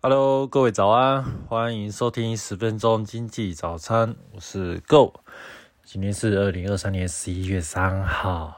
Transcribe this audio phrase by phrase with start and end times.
[0.00, 5.12] Hello，各位早安，欢迎收听十分钟经济早餐，我是 Go，
[5.84, 8.56] 今天是二零二三年十一月三号，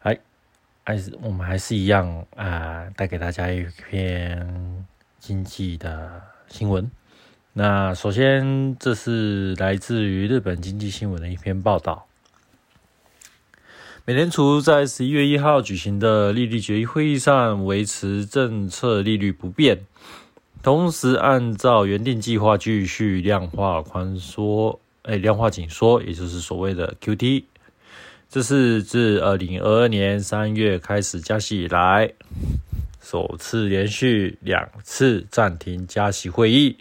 [0.00, 0.20] 哎，
[0.84, 4.86] 还是我们还是一样啊，带给大家一篇
[5.18, 6.90] 经济的新闻。
[7.54, 12.06] 那首先，这是来自于日本经济新闻的一篇报道。
[14.06, 19.86] 美联储在十一月一号举行的利率决议会议上维持政策利率不变，
[20.62, 27.44] 同时按照原定计划继续量化宽缩，哎，量化紧缩，也就是所谓的 QT。
[28.28, 32.12] 这是自二零二二年三月开始加息以来，
[33.00, 36.76] 首次连续两次暂停加息会议。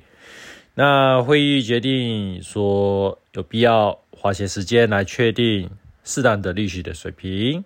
[0.75, 5.69] 那会议决定说，有必要花些时间来确定。
[6.03, 7.63] 适当的利息的水平，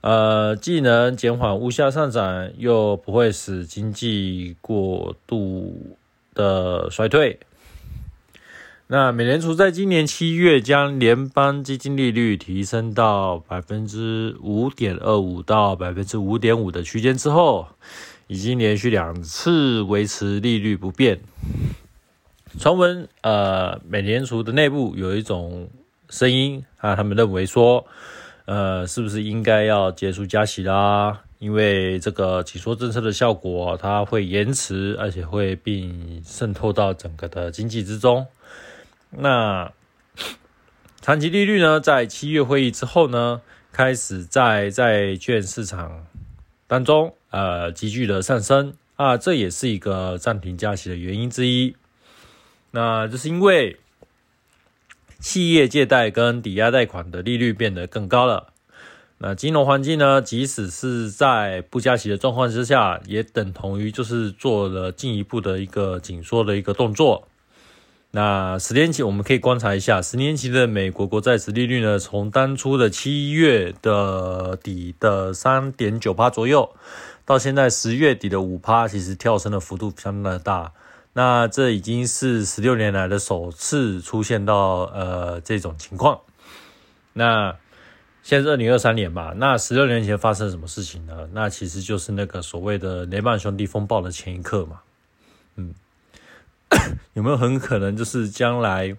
[0.00, 5.96] 呃，既能减缓物价上涨，又不会使经济过度
[6.34, 7.40] 的衰退。
[8.86, 17.66] 那美联储在今年七月将联邦基金利率提升到百分之五点二五到百分之五点五的区间之后，
[18.28, 21.18] 已经连续两次维持利率不变。
[22.58, 25.68] 传闻，呃，美联储的内部有一种。
[26.14, 27.84] 声音啊，他们认为说，
[28.44, 31.22] 呃，是不是应该要结束加息啦？
[31.40, 38.24] 因为这个紧缩政策的效果，它会延迟，而且会并渗透到整个的经济之中。
[39.10, 39.72] 那
[41.00, 43.40] 长期利率呢，在七月会议之后呢，
[43.72, 46.06] 开始在债券市场
[46.68, 51.74] 当中，呃，急剧的上升啊，这也是一个暂停加息的原因之一。
[52.70, 53.76] 那这是因为。
[55.24, 58.48] 企业借贷跟抵押贷款的利率变得更高了。
[59.16, 60.20] 那金融环境呢？
[60.20, 67.26] 即使是在不加息的状况之下，也等同于就是做了进一步的一个紧缩的一个动作。
[68.10, 76.76] 那十年期我们可以观察一下，十年期的美国国债殖利率呢，从当初的七月的底的三点九八左右，
[77.24, 80.72] 到现在十月底的五趴，其实跳升的幅度相当的大。
[81.16, 86.20] 那这已经是十六年来的首次出现到呃这种情况。
[87.12, 87.56] 那
[88.22, 91.28] 现在二零二三年吧，那十六年前发生什么事情呢？
[91.32, 94.80] 那其实就是那个所谓的雷曼兄弟风暴的前一刻嘛。
[95.54, 95.72] 嗯，
[97.14, 98.96] 有没有很可能就是将来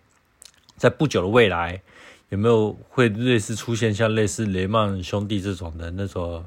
[0.78, 1.82] 在不久的未来，
[2.30, 6.46] 有没有会类似出现像类似雷曼兄弟这种的那种？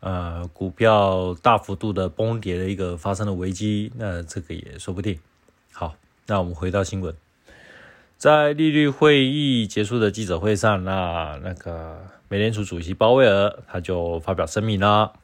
[0.00, 5.18] 呃，股票大幅度的崩跌的一个发生的危机，那这个也说不定。
[5.72, 5.96] 好，
[6.26, 7.14] 那我们回到新闻，
[8.16, 15.14] 在利率会议结束的记者会上，那那个美联储主席鲍威尔他就发表声明了，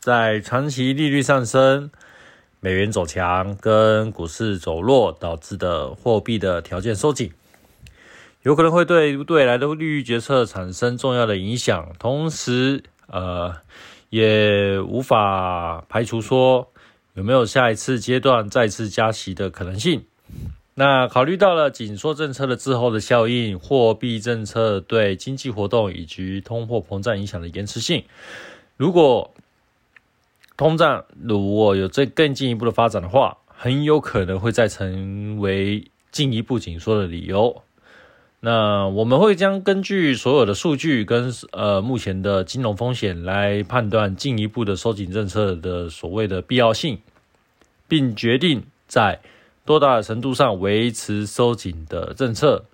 [0.00, 1.90] 在长期利率上升、
[2.60, 7.32] 美元走强跟股市走弱导致的货币的条件收紧。
[8.42, 13.54] 有可能会对未来的利率决策产生重要的影响，同时，呃，
[14.08, 16.70] 也无法排除说
[17.12, 20.04] 有没有下一次阶段再次加息的可能性。
[20.74, 28.04] 那考虑到了紧缩政策的滞后的效应、货币政策对经济活动以及通货膨胀影响的延迟性，
[28.78, 29.34] 如果
[30.56, 37.62] 通胀如果有这更进一步的发展的话，很有可能会再成为进一步紧缩的理由。
[38.42, 47.00] 那我们会将根据所有的数据跟呃目前的金融风险来判断进一步的收紧政策的所谓的必要性，
[47.86, 49.20] 并决定在
[49.66, 52.64] 多大的程度上维持收紧的政策。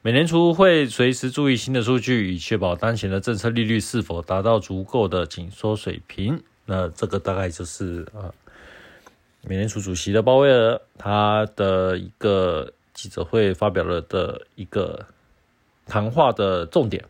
[0.00, 6.42] 美联储会随时注意新的数据，以确保当前的政策利率是否达到足够的紧缩水平。
[6.64, 8.32] 那这个大概就是呃
[9.42, 12.72] 美联储主席的鲍威尔他的一个。
[12.94, 15.06] 记者会发表了的一个
[15.86, 17.04] 谈话的重点。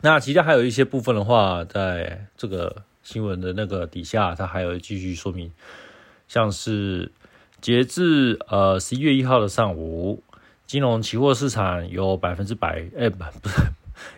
[0.00, 5.52] 那其他还有一些部分的话，在这个新闻的那个底下，它还有继续说明，
[6.28, 7.10] 像是
[7.60, 10.22] 截至呃十一月一号的上午，
[10.66, 13.56] 金融期货市场有百分之百，哎不不是。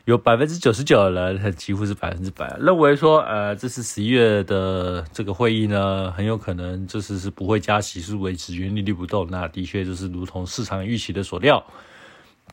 [0.05, 9.26] 有百分之九十九的人，几乎是百分之百认为说，呃，这次十一月的这个会议呢，很有可能这次是不会加息，是维持原利率不动。
[9.31, 11.64] 那的确就是如同市场预期的所料。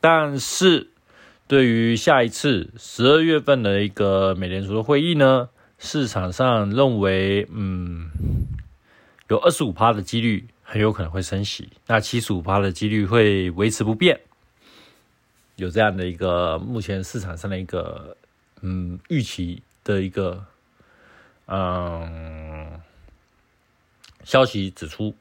[0.01, 0.89] 但是，
[1.47, 8.09] 对于下一次十二月份的一个美联储的会议呢，市场上认为，嗯，
[9.29, 14.19] 有二十五趴的几率很有可能会升息，那七十五趴的几率会维持不变。
[15.55, 18.17] 有这样的一个目前市场上的一个
[18.61, 20.43] 嗯预期的一个
[21.45, 22.79] 嗯
[24.23, 25.13] 消息指出，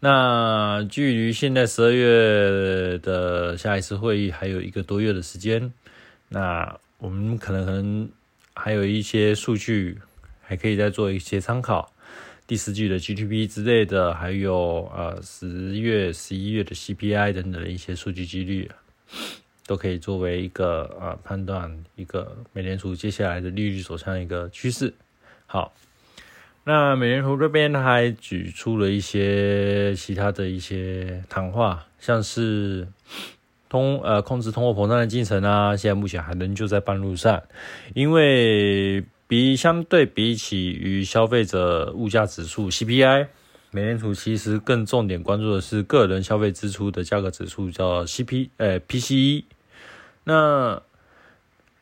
[0.00, 5.72] 那距离现在十二月的下一次会议还有一个多月的时间，
[6.28, 8.10] 那我们可能可能
[8.54, 9.96] 还有一些数据
[10.42, 11.92] 还可以再做一些参考，
[12.46, 18.68] 第四季的 GDP 之类的，还有呃十月、十一月的 CPI 等等的一些数据几率，
[19.68, 24.92] 都可以作为一个呃判断一个美联储接下来的利率走向一个趋势。
[25.46, 25.72] 好。
[26.64, 32.86] 那美联储这边还举出了一些其他的一些谈话，像是
[33.70, 37.42] 通呃控制通货膨胀的进程啊，现在目前还仍旧在半路上，
[37.94, 43.28] 因为比相对比起于消费者物价指数 CPI，
[43.70, 49.44] 美联储其实更重点关注的是个人消费支出的价格指数，叫 CP 呃 PCE，
[50.28, 50.82] 那。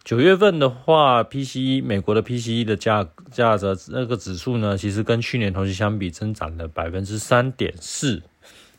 [0.05, 8.23] 九月份的话，PCE 美国的 PCE 的价价格那个指数呢，其实跟去年同期相比增长了百分之三点四。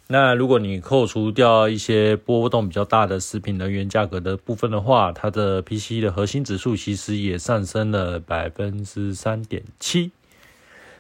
[0.07, 10.11] 那如果你扣除掉一些波动比较大的食品能源价格的部分的话，它的 PCE 的核心指数其实也上升了百分之三点七。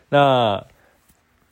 [0.09, 0.61] 那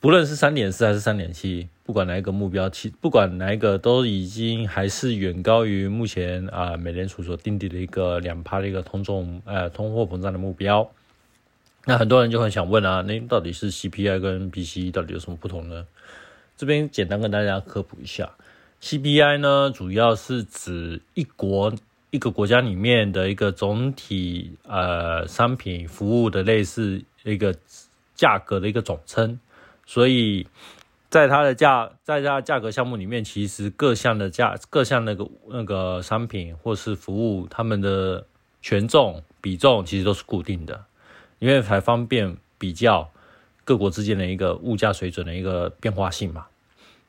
[0.06, 1.68] 不论是三点四还是三点七。
[1.82, 10.88] 不管哪一个目标，其不管哪一个都已经还是远高于目前啊美联储所定定的一个两趴的一个通重呃通货膨胀的目标。
[11.86, 15.84] 那很多人就很想问啊，那到底是 CPI 跟 PCE 到底有什么不同呢？
[16.56, 18.30] 这边简单跟大家科普一下
[18.80, 21.74] ，CPI 呢主要是指一国
[22.12, 27.56] 一个国家里面的一个总体呃商品服务的类似一个
[28.14, 29.40] 价格的一个总称，
[29.86, 30.46] 所以。
[31.08, 38.26] 在它的价，在它价格项目里面，其实各项的价，各项那个那个商品或是服务，它们的
[38.60, 40.84] 权重比重其实都是固定的，
[41.38, 43.08] 因为才方便比较
[43.64, 46.46] 各国之间的一个物价水准的一个变化性嘛。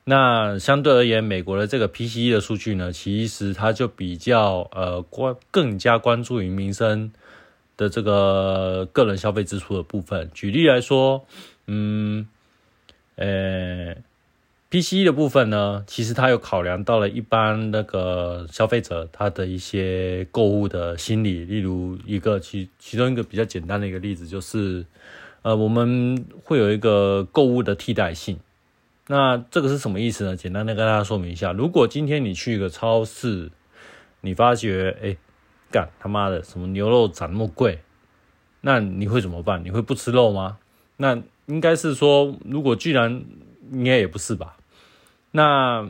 [0.05, 7.11] 那相对而言，美国的这个 PCE 的数据呢，其实它就比较呃关更加关注于民生
[7.75, 10.29] 的这个个人消费支出的部分。
[10.33, 11.25] 举例来说，
[11.65, 12.27] 嗯。
[13.17, 13.95] 呃
[14.71, 24.85] ，PCE 的部分呢，其实它有考量到了一般那个消费者他的一些购物的心理，例如一个其其中一个比较简单的一个例子就是，
[25.41, 28.39] 呃，我们会有一个购物的替代性。
[29.07, 30.35] 那这个是什么意思呢？
[30.35, 33.49] 简单的跟大家说明一下，如果今天你去一个超市，
[34.21, 35.17] 你发觉，哎，
[35.71, 37.79] 干他妈的什么牛肉涨那么贵，
[38.61, 39.63] 那你会怎么办？
[39.63, 40.57] 你会不吃肉吗？
[40.97, 43.25] 那应该是说，如果居然
[43.71, 44.55] 应该也不是吧？
[45.31, 45.89] 那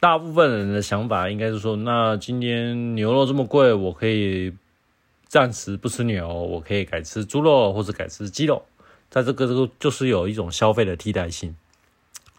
[0.00, 4.52] 大部分人的想法应该是说，那今天牛肉这么贵，我可以
[5.28, 8.64] 暂时不吃牛，我可以改吃猪肉或者改吃鸡肉，
[9.08, 11.54] 在这个这个就是有一种消费的替代性。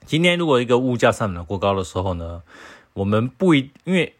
[0.05, 2.43] 今天如果一个物价上涨过高的时候呢，
[2.93, 4.13] 我们不一因为。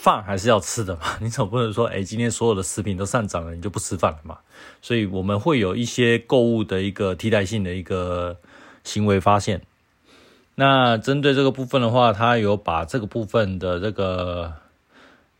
[0.00, 4.38] 饭还是要吃的嘛， 你总不能说，哎，今天所有的食品都上涨了，你就不吃饭了嘛？
[4.80, 8.38] 所以我们会有一些购物的一个替代性的一个
[8.82, 9.60] 行为发现。
[10.54, 14.54] 那针对这个部分的话，它有把这个部分的这个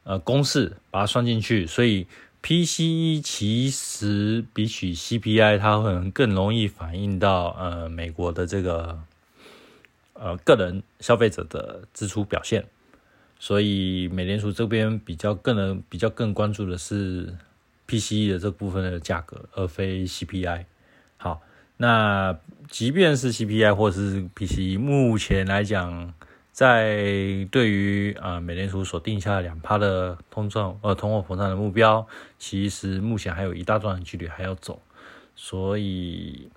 [0.05, 2.07] 呃公式把它算进去，所以
[2.43, 8.99] PCE 其实比起 CPI，它可能更容易反映到呃美国的这个
[10.13, 12.67] 呃个人消费者的支出表现。
[13.43, 17.35] 所以美联储这边比较更能比较更关注的是
[17.89, 20.67] PCE 的这部分的价格，而非 CPI。
[21.17, 21.41] 好，
[21.79, 26.13] 那即便是 CPI 或者是 PCE，目前来讲，
[26.53, 32.07] 在对于啊美联储所定下两趴的通胀呃通货膨胀的目标，
[32.39, 34.83] 其实目前还有一大段距离还要走。
[35.35, 36.51] 所以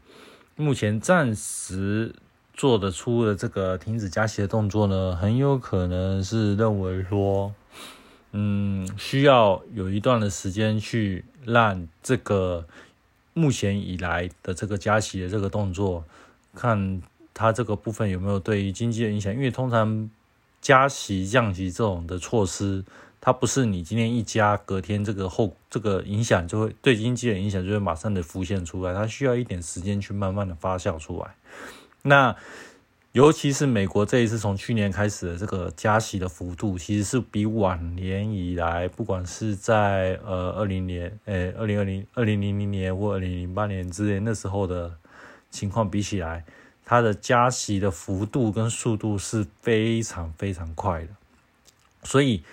[0.57, 2.13] 目前暂时。
[2.53, 7.53] 做得出的这个停止加息的动作呢，很有可能是认为说，
[8.31, 12.65] 嗯，需要有一段的时间去让这个
[13.33, 16.05] 目前以来的这个加息的这个动作，
[16.53, 17.01] 看
[17.33, 19.33] 它这个部分有没有对于经济的影响。
[19.33, 20.09] 因为通常
[20.61, 22.85] 加息、降息这种的措施，
[23.19, 31.35] 它不是你今天一加，隔天这个后这个影响就会对经济的影响就会马上的浮现出来，它需要一点时间去慢慢的发酵出来。
[32.03, 32.35] 那
[33.13, 44.91] 尤其是美国这一次从去年开始的这个加息的幅度，其实是比往年以来，不管是在呃二零年、诶二零二零、二零零零年或二零零八年之类那时候的
[45.49, 46.43] 情况比起来，
[46.83, 51.09] 它的加息的幅度跟速度是非常非常快的。
[52.03, 52.43] 所以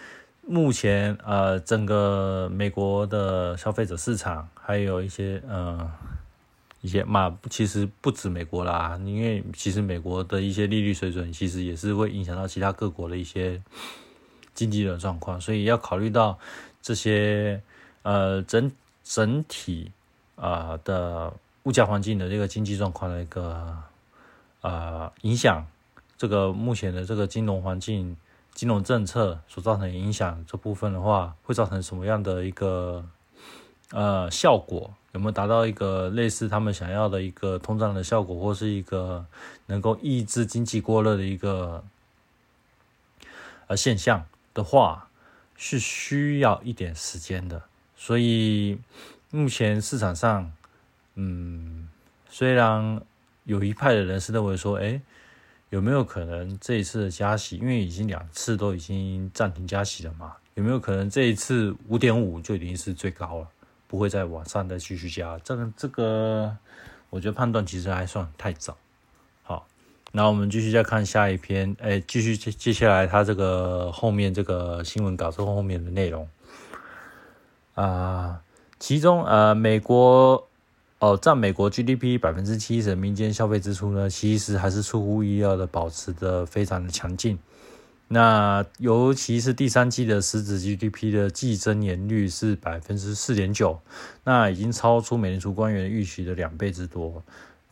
[0.47, 5.91] 目前呃整个美国的消费者市场，还有一些呃。
[6.83, 13.61] 一些嘛，其实不止美国啦，因为其实美国的一些利率水准，其实也是会影响到其他各国的一些
[14.55, 16.39] 经济的状况，所以要考虑到
[16.81, 17.63] 这些
[18.03, 18.73] 呃整
[19.05, 19.93] 整体
[20.37, 21.33] 啊的
[21.65, 23.77] 物价环境的这个经济状况的一个
[24.63, 25.67] 呃影响，
[26.17, 28.17] 这个目前的这个金融环境、
[28.55, 33.05] 金融政策所造成的影响这部分的话，会造成什么样的一个
[33.93, 34.95] 呃效果？
[35.13, 39.27] 有没有达到一个类似他们想要的一个通胀的效果，或是一个
[39.67, 41.83] 能够抑制经济过热的一个
[43.67, 45.09] 呃现象的话，
[45.57, 47.61] 是需要一点时间的。
[47.97, 48.79] 所以
[49.31, 50.53] 目前市场上，
[51.17, 51.89] 嗯，
[52.29, 53.03] 虽然
[53.43, 55.01] 有一派的人是认为说，哎，
[55.71, 63.49] 有没有可能这一次的加息，因为已经两次都已经暂停加息了嘛，有没有可能这一次五点五就已经是最高了？
[63.91, 66.57] 不会再往上再继续加，这个这个，
[67.11, 68.77] 我觉得判断其实还算太早。
[69.43, 69.67] 好，
[70.13, 76.29] 那我们继续再看下一篇，哎，继续接接下来它这个后面这个新闻稿之后后面的内容
[77.75, 78.41] 啊，
[78.79, 80.47] 其中呃，美国
[81.01, 87.37] 哦占美国 GDP 百分之七十的民间消费支出呢，其实还是出乎意料的保持的非常的强劲。
[88.13, 93.81] 那尤其是第三季的实质 GDP 的季增年率是百分之四点九，
[94.25, 97.23] 那已经超出美联储官员预期的两倍之多。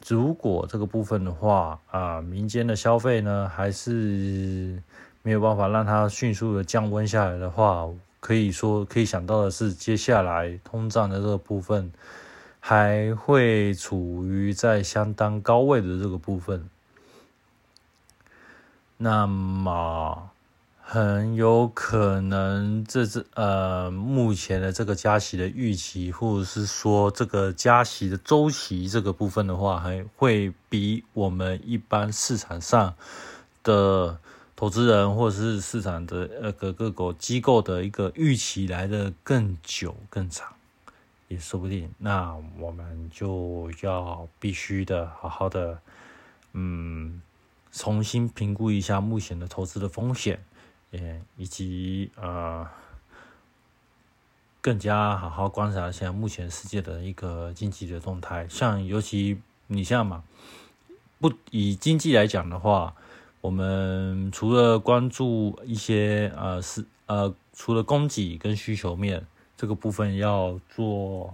[0.07, 4.81] 如果这个部分的话啊，民间的消费呢还是
[5.25, 7.89] 没有办法让它迅速的降温下来的话，
[8.21, 11.91] 可以说可以想到的是，接下来通胀的这个部分
[12.61, 16.71] 还会处于在相当高位的这个部分。
[19.01, 20.31] 那么
[20.83, 32.95] 很有可能，这是呃目前的这个加息的预期，或者是说这个加息的周期这个部分的话，还会比我们一般市场上
[33.63, 34.19] 的
[34.57, 40.55] 投资人或者是市场的那个各个机构的一个预期来的更久更长，
[41.29, 41.89] 也说不定。
[41.99, 45.79] 那我们就要必须的好好的，
[46.55, 47.23] 嗯。
[47.79, 50.43] 重新评估一下目前的投资的风险，
[50.91, 52.67] 也以及呃，
[54.61, 58.49] 更加好好观察一下目前世界的一个经济的动态。
[58.49, 60.25] 像尤其你像嘛，
[61.21, 62.97] 不以经济来讲的话，
[63.41, 69.25] 我们除了关注一些呃是呃，除了供给跟需求面
[69.57, 71.33] 这个部分要做。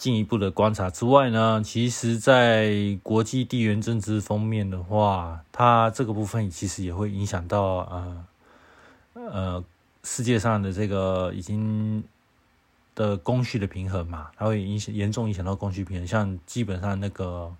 [0.00, 8.26] 进一步的观察之外呢，其实，在国际地缘政治方面的话，它这个部分其实也会影响到呃
[9.12, 9.64] 呃
[10.02, 12.02] 世界上的这个已经
[12.94, 16.06] 的供需的平衡嘛，它会影响严重影响到供需平衡。
[16.06, 17.54] 像基本上那个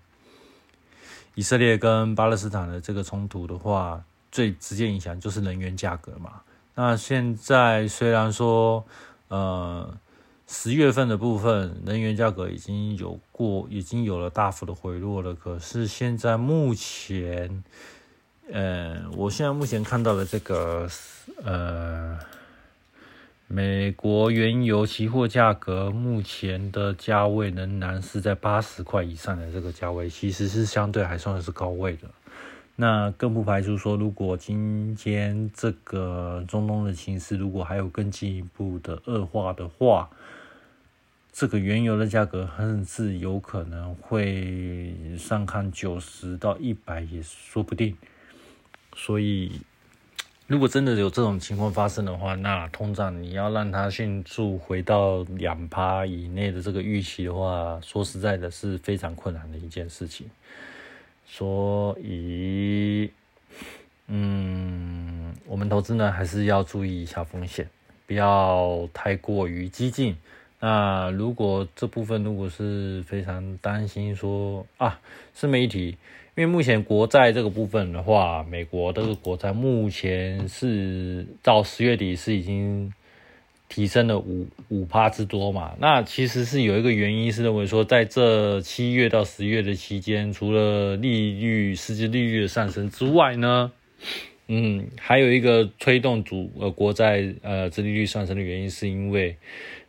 [1.35, 6.41] 以色列跟巴勒斯坦的这个冲突的话，最直接影响就是能源价格嘛。
[6.73, 8.83] 那现在虽然说
[9.27, 9.95] 呃。
[10.53, 15.33] 十月份的部分，能源价格已经有过，已经有了大幅的回落了。
[15.33, 17.63] 可是现在目前，
[18.51, 20.89] 呃，我现在目前看到的这个，
[21.41, 22.19] 呃，
[23.47, 32.09] 美国原油期货价格目前的价位仍然是在八十块以上的这个价位，其实是相对还算是高位的。
[32.75, 40.09] 那更不排除说，如果今天这个中东的情势如果还有更进一步的恶化的话，
[41.31, 47.95] 这个原油的价格甚至有可能会上看九十到一百也说不定，
[48.95, 49.61] 所以
[50.47, 60.29] 如果真的有这种情况发生的话，那通胀你要让它迅速回到两趴以内的这个预期的话，说实在的是非常困难的一件事情。
[61.25, 63.09] 所以，
[64.07, 67.69] 嗯，我们投资呢还是要注意一下风险，
[68.05, 70.17] 不要太过于激进。
[70.63, 74.99] 那如果这部分如果是非常担心说啊，
[75.33, 75.97] 是媒体，
[76.35, 82.93] 因为目前国债这个部分的话，美国这个国债目前是到十月底是已经
[83.69, 85.73] 提升了五五趴之多嘛。
[85.79, 93.71] 那其实是有一个原因是认为说，在这七月到十月的期间，除了利率实际利率的上升之外呢，
[94.47, 99.35] 嗯，还有一个推动主呃国债呃殖利率上升的原因，是因为。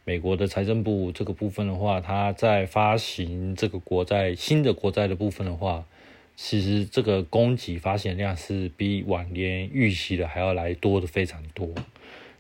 [0.05, 5.85] 美国的财政部这个部分的话，它在发行这个国债新的国债的部分的话，
[6.35, 11.69] 其实这个供给发行量是比往年预期的还要来多的非常多。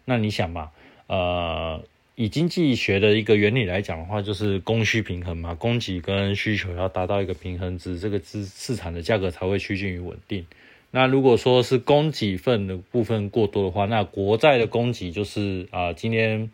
[0.07, 0.71] 那你想嘛，
[1.07, 1.81] 呃，
[2.17, 10.45] 以经济学的一个原理来讲的话，就是供需平衡嘛，供给跟需求要达到一个平衡值，这个资市场的价格才会趋近于稳定。
[10.91, 16.51] 那如果说是供给份的部分过多的话，那国债的供给就是啊，今天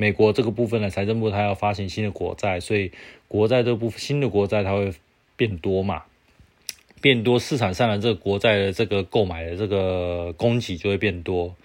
[0.00, 2.92] 美国这个部分的财政部它要发行新的国债，所以
[3.26, 4.92] 国债这部分新的国债它会
[5.34, 6.04] 变多嘛，
[7.00, 11.56] 变多市场上的这个国债的这个购买的这个供给就会变多。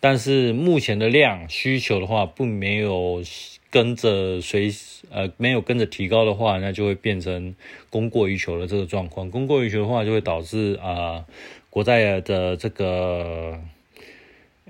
[0.00, 3.22] 但是目前的量需求的话，不没有
[3.68, 4.72] 跟着随
[5.10, 7.54] 呃没有跟着提高的话，那就会变成
[7.90, 9.30] 供过于求的这个状况。
[9.30, 11.26] 供过于求的话，就会导致啊
[11.68, 13.60] 国债的这个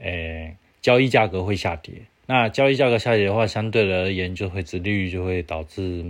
[0.01, 1.95] 诶交易价格会下跌。
[2.33, 6.03] 那交易价格下跌的话，相对而言就会殖利率就会导致。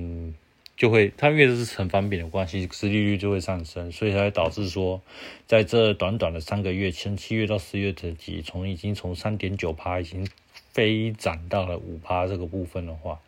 [0.76, 5.00] 就会，它越是成反比的关系，殖利率就会上升，所以才会导致说，
[5.46, 10.26] 在这短短的三个月，从七月到十月的几，从已经从三点九趴已经
[10.72, 13.18] 飞涨到了五趴这个部分的话，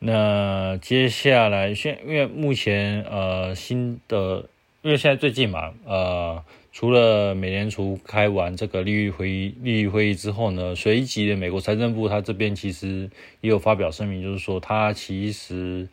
[0.00, 4.48] 那接下来现因为目前呃新的，
[4.82, 13.10] 因为现在最近嘛，呃除了美联储开完这个利率会议利率会议之后呢，随即的美国财政部它这边其实
[13.40, 15.88] 也有发表声明，就是说它其实。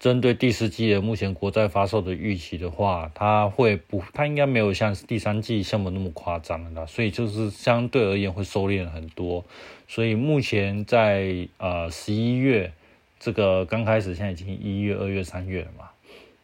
[0.00, 9.44] 针对第四季的目前国债发售的预期的话，它会不，它应该没有像第三季项目那么夸张了，所以就是相对而言会收敛很多。
[9.86, 12.72] 所以目前在呃十一月
[13.20, 15.88] 这个刚开始，现在已经一月、二月、三月了嘛？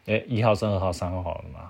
[0.05, 1.69] 诶一号升二号、三号好了嘛？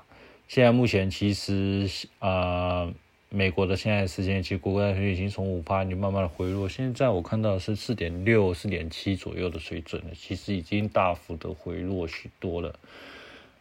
[0.50, 1.90] 现在目前其实
[2.20, 2.92] 啊。
[3.32, 6.68] 美国的现在时间，其实国债已经从五趴，就慢慢的回落。
[6.68, 12.74] 现在我看到是四点六、四点七左右的水准了，其实已经大幅的回落许多了。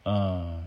[0.06, 0.66] 嗯，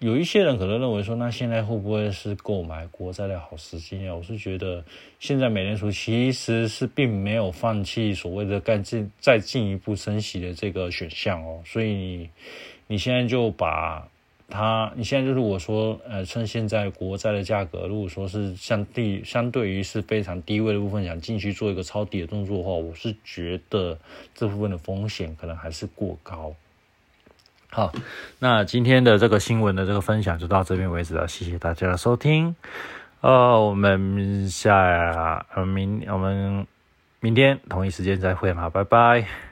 [0.00, 4.14] 有一些人可能认为说，那现在会不会是购买国债的好时机啊？
[4.14, 4.84] 我是觉得，
[5.18, 12.28] 现在美联储其实是并没有放弃所谓的干进再进一步升息的这个选项哦，所以
[12.86, 14.06] 你现在就把。
[14.50, 23.96] 它，你现在就如果说，呃，趁现在国债的价格，如果说是相对相对于是非常低位的部分，想进去做一个抄底的动作的话，我是觉得
[24.34, 26.54] 这部分的风险可能还是过高。
[27.70, 27.92] 好，
[28.40, 32.56] 那今天的这个新闻的这个分享就到这边为止了，谢谢大家的收听。
[33.20, 36.66] 呃，我们下呃明我们
[37.20, 39.49] 明天同一时间再会嘛，拜拜。